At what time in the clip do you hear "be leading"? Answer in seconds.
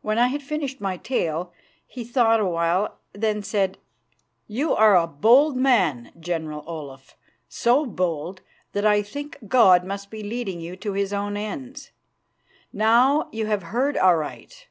10.10-10.62